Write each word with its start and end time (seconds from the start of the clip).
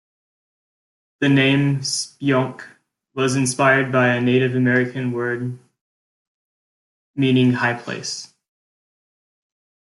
The 1.19 1.29
name 1.29 1.81
"Speonk" 1.81 2.63
was 3.13 3.35
inspired 3.35 3.91
by 3.91 4.07
a 4.07 4.19
Native 4.19 4.55
American 4.55 5.11
word 5.11 5.59
meaning 7.15 7.53
"high 7.53 7.79
place". 7.79 8.33